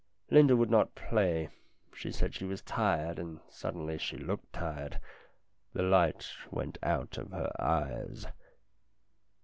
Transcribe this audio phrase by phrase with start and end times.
[0.31, 1.49] Linda would not play.
[1.93, 4.99] She said she was tired, 284 STORIES IN GREY and suddenly she looked tired.
[5.73, 8.25] The light went out of her eyes.